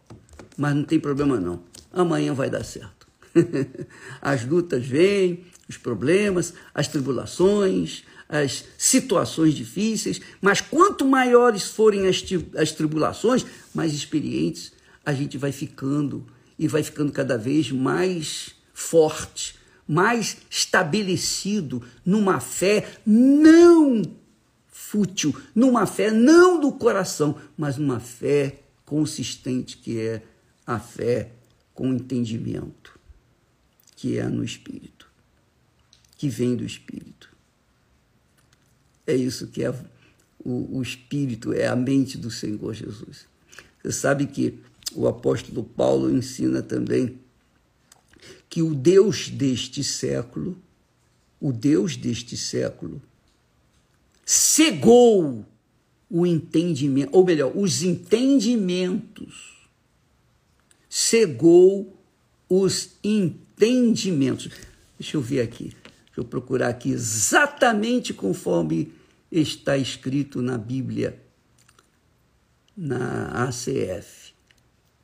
mas 0.57 0.75
não 0.75 0.83
tem 0.83 0.99
problema 0.99 1.39
não. 1.39 1.63
Amanhã 1.91 2.33
vai 2.33 2.49
dar 2.49 2.65
certo. 2.65 3.07
As 4.21 4.45
lutas 4.45 4.85
vêm, 4.85 5.45
os 5.69 5.77
problemas, 5.77 6.53
as 6.73 6.87
tribulações, 6.87 8.03
as 8.29 8.63
situações 8.77 9.55
difíceis, 9.55 10.21
mas 10.39 10.61
quanto 10.61 11.03
maiores 11.03 11.63
forem 11.63 12.07
as, 12.07 12.23
as 12.55 12.71
tribulações, 12.71 13.43
mais 13.73 13.91
experientes 13.91 14.71
a 15.03 15.11
gente 15.11 15.37
vai 15.37 15.51
ficando 15.51 16.27
e 16.57 16.67
vai 16.67 16.83
ficando 16.83 17.11
cada 17.11 17.35
vez 17.35 17.71
mais 17.71 18.51
forte, 18.71 19.55
mais 19.87 20.37
estabelecido 20.49 21.83
numa 22.05 22.39
fé 22.39 22.87
não 23.03 24.03
fútil, 24.67 25.35
numa 25.55 25.87
fé 25.87 26.11
não 26.11 26.59
do 26.59 26.71
coração, 26.71 27.35
mas 27.57 27.77
numa 27.77 27.99
fé 27.99 28.61
consistente 28.85 29.77
que 29.77 29.99
é 29.99 30.21
a 30.65 30.79
fé 30.79 31.31
com 31.73 31.93
entendimento, 31.93 32.99
que 33.95 34.17
é 34.19 34.27
no 34.27 34.43
Espírito, 34.43 35.07
que 36.17 36.29
vem 36.29 36.55
do 36.55 36.65
Espírito. 36.65 37.28
É 39.09 39.15
isso 39.15 39.47
que 39.47 39.63
é 39.63 39.71
o, 40.45 40.77
o 40.77 40.81
Espírito, 40.83 41.51
é 41.51 41.65
a 41.65 41.75
mente 41.75 42.15
do 42.15 42.29
Senhor 42.29 42.75
Jesus. 42.75 43.25
Você 43.81 43.91
sabe 43.91 44.27
que 44.27 44.59
o 44.93 45.07
apóstolo 45.07 45.63
Paulo 45.63 46.15
ensina 46.15 46.61
também 46.61 47.17
que 48.47 48.61
o 48.61 48.75
Deus 48.75 49.27
deste 49.29 49.83
século, 49.83 50.55
o 51.41 51.51
Deus 51.51 51.97
deste 51.97 52.37
século, 52.37 53.01
cegou 54.23 55.43
o 56.07 56.23
entendimento, 56.23 57.09
ou 57.11 57.25
melhor, 57.25 57.51
os 57.55 57.81
entendimentos, 57.81 59.57
cegou 60.87 61.97
os 62.47 62.91
entendimentos. 63.03 64.51
Deixa 64.99 65.17
eu 65.17 65.21
ver 65.21 65.41
aqui, 65.41 65.73
deixa 66.05 66.17
eu 66.17 66.25
procurar 66.25 66.69
aqui 66.69 66.91
exatamente 66.91 68.13
conforme 68.13 68.98
está 69.31 69.77
escrito 69.77 70.41
na 70.41 70.57
Bíblia, 70.57 71.21
na 72.75 73.47
ACF. 73.47 74.33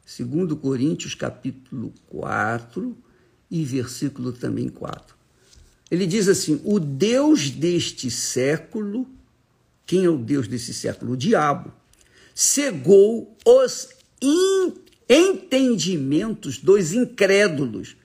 Segundo 0.06 0.56
Coríntios, 0.56 1.16
capítulo 1.16 1.94
4 2.08 2.98
e 3.50 3.64
versículo 3.64 4.32
também 4.32 4.70
4. 4.70 5.16
Ele 5.90 6.08
diz 6.08 6.28
assim: 6.28 6.62
o 6.64 6.80
Deus 6.80 7.50
deste 7.50 8.10
século, 8.10 9.08
quem 9.86 10.06
é 10.06 10.10
o 10.10 10.18
Deus 10.18 10.48
desse 10.48 10.74
século? 10.74 11.14
O 11.14 11.18
diabo, 11.18 11.74
cegou 12.34 13.36
os 13.46 13.90
entendimentos 15.10 16.58
dos 16.58 16.94
incrédulos. 16.94 17.96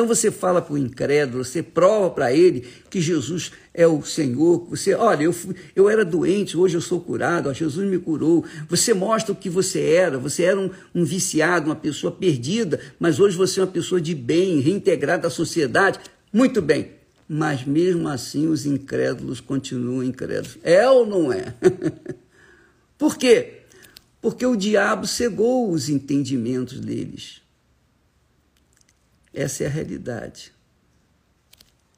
Então 0.00 0.08
você 0.08 0.30
fala 0.30 0.62
para 0.62 0.72
o 0.72 0.78
incrédulo, 0.78 1.44
você 1.44 1.62
prova 1.62 2.08
para 2.08 2.32
ele 2.32 2.66
que 2.88 3.02
Jesus 3.02 3.52
é 3.74 3.86
o 3.86 4.02
Senhor. 4.02 4.66
Você, 4.70 4.94
olha, 4.94 5.24
eu, 5.24 5.32
fui, 5.34 5.54
eu 5.76 5.90
era 5.90 6.06
doente, 6.06 6.56
hoje 6.56 6.74
eu 6.74 6.80
sou 6.80 7.02
curado, 7.02 7.50
ó, 7.50 7.52
Jesus 7.52 7.86
me 7.86 7.98
curou. 7.98 8.42
Você 8.66 8.94
mostra 8.94 9.34
o 9.34 9.36
que 9.36 9.50
você 9.50 9.78
era. 9.82 10.16
Você 10.16 10.44
era 10.44 10.58
um, 10.58 10.70
um 10.94 11.04
viciado, 11.04 11.66
uma 11.66 11.76
pessoa 11.76 12.10
perdida, 12.10 12.80
mas 12.98 13.20
hoje 13.20 13.36
você 13.36 13.60
é 13.60 13.62
uma 13.62 13.70
pessoa 13.70 14.00
de 14.00 14.14
bem, 14.14 14.60
reintegrada 14.60 15.26
à 15.26 15.30
sociedade. 15.30 16.00
Muito 16.32 16.62
bem. 16.62 16.92
Mas 17.28 17.66
mesmo 17.66 18.08
assim 18.08 18.48
os 18.48 18.64
incrédulos 18.64 19.38
continuam 19.38 20.02
incrédulos. 20.02 20.56
É 20.62 20.88
ou 20.88 21.04
não 21.04 21.30
é? 21.30 21.52
Por 22.96 23.18
quê? 23.18 23.64
Porque 24.18 24.46
o 24.46 24.56
diabo 24.56 25.06
cegou 25.06 25.70
os 25.70 25.90
entendimentos 25.90 26.80
deles. 26.80 27.42
Essa 29.32 29.64
é 29.64 29.66
a 29.66 29.70
realidade. 29.70 30.52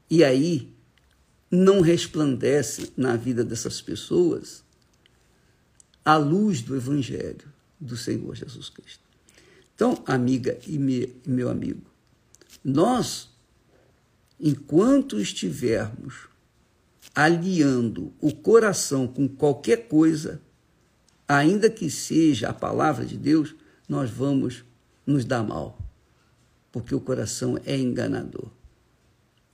E 0.09 0.23
aí 0.23 0.73
não 1.49 1.81
resplandece 1.81 2.91
na 2.95 3.15
vida 3.15 3.43
dessas 3.43 3.81
pessoas 3.81 4.63
a 6.03 6.17
luz 6.17 6.61
do 6.61 6.75
Evangelho 6.75 7.47
do 7.79 7.95
Senhor 7.97 8.35
Jesus 8.35 8.69
Cristo. 8.69 9.03
Então, 9.75 10.03
amiga 10.05 10.57
e 10.67 10.77
meu 11.27 11.49
amigo, 11.49 11.81
nós, 12.63 13.29
enquanto 14.39 15.19
estivermos 15.19 16.27
aliando 17.15 18.13
o 18.21 18.33
coração 18.33 19.07
com 19.07 19.27
qualquer 19.27 19.87
coisa, 19.87 20.41
ainda 21.27 21.69
que 21.69 21.89
seja 21.89 22.49
a 22.49 22.53
palavra 22.53 23.05
de 23.05 23.17
Deus, 23.17 23.55
nós 23.87 24.09
vamos 24.09 24.63
nos 25.05 25.25
dar 25.25 25.43
mal 25.43 25.82
porque 26.73 26.95
o 26.95 26.99
coração 26.99 27.57
é 27.65 27.77
enganador. 27.77 28.49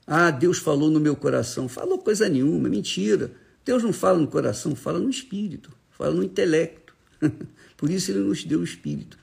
Ah, 0.08 0.32
Deus 0.32 0.58
falou 0.58 0.90
no 0.90 1.02
meu 1.02 1.18
coração. 1.18 1.68
Falou 1.68 2.00
coisa 2.00 2.30
nenhuma, 2.30 2.70
mentira. 2.70 3.32
Deus 3.66 3.84
não 3.84 3.92
fala 3.92 4.18
no 4.18 4.28
coração, 4.28 4.74
fala 4.74 5.00
no 5.00 5.10
espírito, 5.10 5.70
fala 5.92 6.16
no 6.16 6.24
intelecto. 6.24 6.96
Por 7.76 7.92
isso 7.92 8.10
ele 8.10 8.22
nos 8.22 8.46
deu 8.46 8.62
o 8.62 8.64
espírito. 8.64 9.20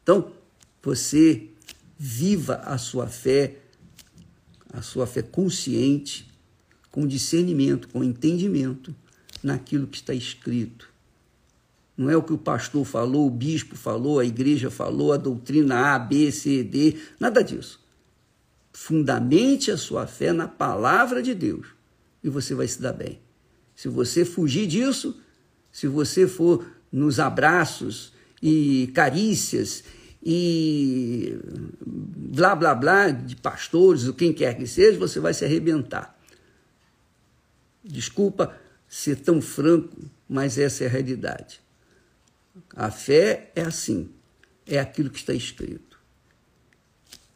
Então, 0.00 0.32
você 0.80 1.50
viva 1.98 2.54
a 2.64 2.78
sua 2.78 3.08
fé, 3.08 3.56
a 4.72 4.80
sua 4.80 5.04
fé 5.04 5.20
consciente, 5.20 6.32
com 6.88 7.04
discernimento, 7.04 7.88
com 7.88 8.04
entendimento 8.04 8.94
naquilo 9.42 9.88
que 9.88 9.96
está 9.96 10.14
escrito 10.14 10.88
não 11.98 12.08
é 12.08 12.16
o 12.16 12.22
que 12.22 12.32
o 12.32 12.38
pastor 12.38 12.84
falou, 12.84 13.26
o 13.26 13.30
bispo 13.30 13.74
falou, 13.74 14.20
a 14.20 14.24
igreja 14.24 14.70
falou, 14.70 15.12
a 15.12 15.16
doutrina 15.16 15.96
A, 15.96 15.98
B, 15.98 16.30
C, 16.30 16.62
D, 16.62 16.96
nada 17.18 17.42
disso. 17.42 17.84
Fundamente 18.72 19.72
a 19.72 19.76
sua 19.76 20.06
fé 20.06 20.32
na 20.32 20.46
palavra 20.46 21.20
de 21.20 21.34
Deus 21.34 21.66
e 22.22 22.28
você 22.28 22.54
vai 22.54 22.68
se 22.68 22.80
dar 22.80 22.92
bem. 22.92 23.20
Se 23.74 23.88
você 23.88 24.24
fugir 24.24 24.68
disso, 24.68 25.20
se 25.72 25.88
você 25.88 26.28
for 26.28 26.64
nos 26.92 27.18
abraços 27.18 28.12
e 28.40 28.92
carícias 28.94 29.82
e 30.22 31.36
blá 31.84 32.54
blá 32.54 32.76
blá 32.76 33.10
de 33.10 33.34
pastores 33.34 34.06
ou 34.06 34.14
quem 34.14 34.32
quer 34.32 34.56
que 34.56 34.68
seja, 34.68 34.96
você 34.96 35.18
vai 35.18 35.34
se 35.34 35.44
arrebentar. 35.44 36.16
Desculpa 37.82 38.54
ser 38.88 39.16
tão 39.16 39.42
franco, 39.42 39.96
mas 40.28 40.58
essa 40.58 40.84
é 40.84 40.86
a 40.86 40.90
realidade. 40.90 41.60
A 42.74 42.90
fé 42.90 43.50
é 43.54 43.62
assim, 43.62 44.10
é 44.66 44.78
aquilo 44.78 45.10
que 45.10 45.18
está 45.18 45.32
escrito. 45.34 45.98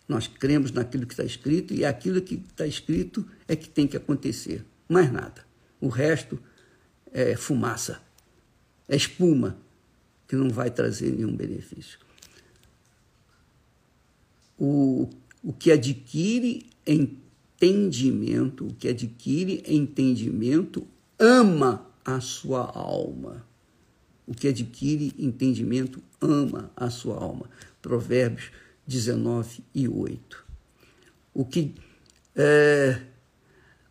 Nós 0.09 0.27
cremos 0.27 0.73
naquilo 0.73 1.07
que 1.07 1.15
está 1.15 1.25
escrito 1.25 1.73
e 1.73 1.85
aquilo 1.85 2.21
que 2.21 2.35
está 2.35 2.67
escrito 2.67 3.27
é 3.49 3.57
que 3.57 3.69
tem 3.69 3.87
que 3.87 3.97
acontecer, 3.97 4.65
mais 4.89 5.11
nada. 5.11 5.45
O 5.81 5.89
resto 5.89 6.39
é 7.13 7.37
fumaça, 7.37 8.03
é 8.89 8.97
espuma, 8.97 9.59
que 10.29 10.37
não 10.37 10.51
vai 10.51 10.71
trazer 10.71 11.11
nenhum 11.13 11.35
benefício. 11.35 11.99
O, 14.59 15.09
o 15.43 15.53
que 15.53 15.73
adquire 15.73 16.67
entendimento, 16.87 18.67
o 18.67 18.75
que 18.75 18.89
adquire 18.89 19.63
entendimento, 19.67 20.87
ama 21.19 21.87
a 22.05 22.21
sua 22.21 22.71
alma. 22.71 23.47
O 24.27 24.35
que 24.35 24.49
adquire 24.49 25.15
entendimento 25.19 26.03
ama 26.21 26.71
a 26.77 26.91
sua 26.91 27.17
alma. 27.17 27.49
Provérbios 27.81 28.51
19 28.87 29.65
e 29.75 29.89
8. 29.89 30.45
O 31.35 31.45
que 31.45 31.75
é, 32.35 32.99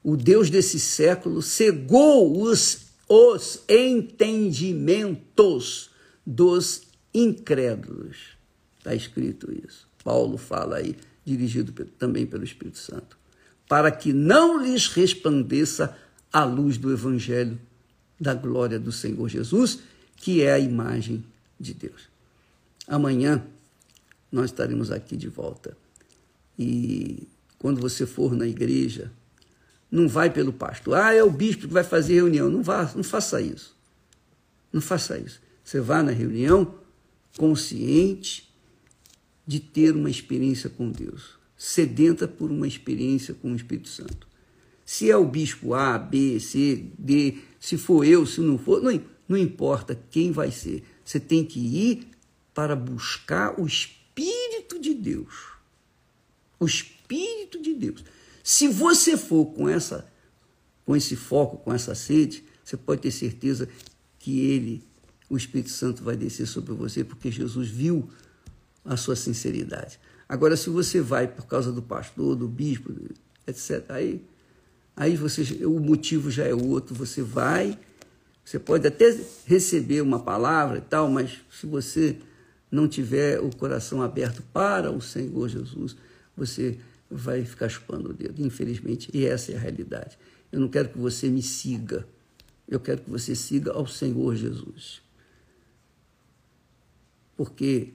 o 0.03 0.17
Deus 0.17 0.49
desse 0.49 0.79
século 0.79 1.39
cegou 1.41 2.41
os, 2.41 2.87
os 3.07 3.63
entendimentos 3.69 5.91
dos 6.25 6.81
incrédulos. 7.13 8.17
Está 8.77 8.95
escrito 8.95 9.51
isso. 9.51 9.87
Paulo 10.03 10.37
fala 10.37 10.77
aí, 10.77 10.95
dirigido 11.23 11.71
também 11.99 12.25
pelo 12.25 12.43
Espírito 12.43 12.79
Santo. 12.79 13.15
Para 13.67 13.91
que 13.91 14.11
não 14.11 14.59
lhes 14.61 14.87
resplandeça 14.87 15.95
a 16.33 16.43
luz 16.43 16.77
do 16.77 16.91
Evangelho 16.91 17.59
da 18.19 18.33
glória 18.33 18.79
do 18.79 18.91
Senhor 18.91 19.29
Jesus 19.29 19.79
que 20.21 20.43
é 20.43 20.53
a 20.53 20.59
imagem 20.59 21.25
de 21.59 21.73
Deus. 21.73 22.09
Amanhã 22.87 23.43
nós 24.31 24.45
estaremos 24.51 24.91
aqui 24.91 25.17
de 25.17 25.27
volta. 25.27 25.75
E 26.57 27.27
quando 27.57 27.81
você 27.81 28.05
for 28.05 28.33
na 28.35 28.47
igreja, 28.47 29.11
não 29.89 30.07
vai 30.07 30.29
pelo 30.29 30.53
pastor. 30.53 30.95
Ah, 30.95 31.13
é 31.13 31.23
o 31.23 31.29
bispo 31.29 31.67
que 31.67 31.73
vai 31.73 31.83
fazer 31.83 32.13
reunião. 32.13 32.49
Não 32.49 32.61
vá, 32.61 32.89
não 32.95 33.03
faça 33.03 33.41
isso. 33.41 33.75
Não 34.71 34.79
faça 34.79 35.17
isso. 35.17 35.41
Você 35.63 35.81
vá 35.81 36.01
na 36.01 36.11
reunião 36.11 36.75
consciente 37.37 38.49
de 39.45 39.59
ter 39.59 39.95
uma 39.95 40.09
experiência 40.09 40.69
com 40.69 40.89
Deus, 40.89 41.31
sedenta 41.57 42.27
por 42.27 42.51
uma 42.51 42.67
experiência 42.67 43.33
com 43.33 43.51
o 43.51 43.55
Espírito 43.55 43.89
Santo. 43.89 44.27
Se 44.85 45.09
é 45.09 45.17
o 45.17 45.25
bispo 45.25 45.73
A, 45.73 45.97
B, 45.97 46.39
C, 46.39 46.85
D, 46.97 47.39
se 47.59 47.77
for 47.77 48.05
eu, 48.05 48.25
se 48.25 48.39
não 48.41 48.57
for, 48.57 48.81
não, 48.81 49.01
não 49.31 49.37
importa 49.37 49.97
quem 50.11 50.29
vai 50.29 50.51
ser, 50.51 50.83
você 51.05 51.19
tem 51.19 51.45
que 51.45 51.59
ir 51.59 52.07
para 52.53 52.75
buscar 52.75 53.57
o 53.57 53.65
Espírito 53.65 54.77
de 54.77 54.93
Deus. 54.93 55.53
O 56.59 56.65
Espírito 56.65 57.61
de 57.61 57.73
Deus. 57.73 58.03
Se 58.43 58.67
você 58.67 59.15
for 59.15 59.45
com 59.45 59.69
essa 59.69 60.11
com 60.85 60.95
esse 60.95 61.15
foco, 61.15 61.57
com 61.57 61.73
essa 61.73 61.95
sede, 61.95 62.43
você 62.65 62.75
pode 62.75 63.01
ter 63.01 63.11
certeza 63.11 63.69
que 64.19 64.41
ele, 64.41 64.83
o 65.29 65.37
Espírito 65.37 65.69
Santo 65.69 66.03
vai 66.03 66.17
descer 66.17 66.45
sobre 66.45 66.73
você, 66.73 67.03
porque 67.03 67.31
Jesus 67.31 67.69
viu 67.69 68.09
a 68.83 68.97
sua 68.97 69.15
sinceridade. 69.15 69.97
Agora, 70.27 70.57
se 70.57 70.69
você 70.69 70.99
vai 70.99 71.27
por 71.27 71.45
causa 71.45 71.71
do 71.71 71.81
pastor, 71.81 72.35
do 72.35 72.47
bispo, 72.47 72.91
etc., 73.47 73.85
aí, 73.89 74.25
aí 74.93 75.15
você, 75.15 75.65
o 75.65 75.79
motivo 75.79 76.29
já 76.29 76.45
é 76.45 76.53
outro. 76.53 76.93
Você 76.95 77.21
vai 77.21 77.79
você 78.51 78.59
pode 78.59 78.85
até 78.85 79.17
receber 79.45 80.01
uma 80.01 80.19
palavra 80.19 80.79
e 80.79 80.81
tal, 80.81 81.09
mas 81.09 81.39
se 81.49 81.65
você 81.65 82.17
não 82.69 82.85
tiver 82.85 83.39
o 83.39 83.49
coração 83.55 84.01
aberto 84.01 84.43
para 84.51 84.91
o 84.91 84.99
Senhor 84.99 85.47
Jesus, 85.47 85.95
você 86.35 86.77
vai 87.09 87.45
ficar 87.45 87.69
chupando 87.69 88.09
o 88.09 88.13
dedo, 88.13 88.45
infelizmente, 88.45 89.09
e 89.13 89.25
essa 89.25 89.53
é 89.53 89.55
a 89.55 89.59
realidade. 89.59 90.19
Eu 90.51 90.59
não 90.59 90.67
quero 90.67 90.89
que 90.89 90.97
você 90.97 91.29
me 91.29 91.41
siga, 91.41 92.05
eu 92.67 92.77
quero 92.77 93.01
que 93.01 93.09
você 93.09 93.35
siga 93.35 93.71
ao 93.71 93.87
Senhor 93.87 94.35
Jesus. 94.35 95.01
Porque 97.37 97.93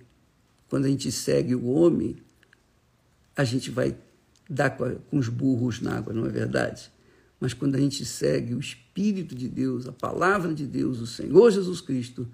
quando 0.70 0.86
a 0.86 0.88
gente 0.88 1.12
segue 1.12 1.54
o 1.54 1.66
homem, 1.66 2.16
a 3.36 3.44
gente 3.44 3.70
vai 3.70 3.94
dar 4.48 4.70
com 4.70 5.18
os 5.18 5.28
burros 5.28 5.82
na 5.82 5.98
água, 5.98 6.14
não 6.14 6.24
é 6.24 6.30
verdade? 6.30 6.90
Mas 7.40 7.52
quando 7.52 7.74
a 7.74 7.78
gente 7.78 8.04
segue 8.04 8.54
o 8.54 8.60
Espírito 8.60 9.34
de 9.34 9.48
Deus, 9.48 9.86
a 9.86 9.92
palavra 9.92 10.54
de 10.54 10.66
Deus, 10.66 11.00
o 11.00 11.06
Senhor 11.06 11.50
Jesus 11.50 11.80
Cristo, 11.80 12.26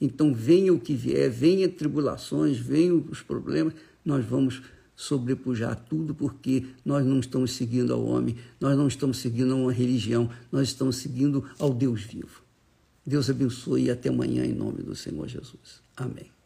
então 0.00 0.34
venha 0.34 0.72
o 0.72 0.80
que 0.80 0.94
vier, 0.94 1.30
venha 1.30 1.68
tribulações, 1.68 2.58
venham 2.58 3.04
os 3.10 3.22
problemas, 3.22 3.72
nós 4.04 4.24
vamos 4.24 4.62
sobrepujar 4.94 5.76
tudo 5.88 6.14
porque 6.14 6.66
nós 6.84 7.04
não 7.06 7.18
estamos 7.20 7.52
seguindo 7.52 7.92
ao 7.92 8.04
homem, 8.04 8.36
nós 8.60 8.76
não 8.76 8.86
estamos 8.86 9.18
seguindo 9.18 9.52
a 9.52 9.56
uma 9.56 9.72
religião, 9.72 10.28
nós 10.50 10.68
estamos 10.68 10.96
seguindo 10.96 11.44
ao 11.58 11.72
Deus 11.72 12.02
vivo. 12.02 12.42
Deus 13.04 13.28
abençoe 13.28 13.84
e 13.84 13.90
até 13.90 14.10
amanhã 14.10 14.44
em 14.44 14.54
nome 14.54 14.82
do 14.82 14.94
Senhor 14.94 15.26
Jesus. 15.28 15.82
Amém. 15.96 16.41